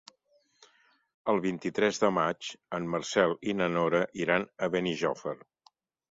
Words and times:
El 1.33 1.41
vint-i-tres 1.41 1.99
de 2.03 2.09
maig 2.17 2.47
en 2.77 2.87
Marcel 2.93 3.35
i 3.53 3.55
na 3.59 3.67
Nora 3.73 4.01
iran 4.25 4.47
a 4.67 4.71
Benijòfar. 4.77 5.35